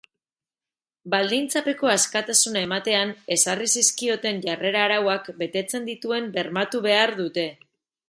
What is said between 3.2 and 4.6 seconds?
ezarri zizkioten